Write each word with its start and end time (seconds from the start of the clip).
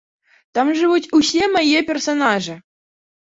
Там 0.57 0.71
жывуць 0.79 1.11
усе 1.17 1.43
мае 1.57 1.79
персанажы. 1.89 2.57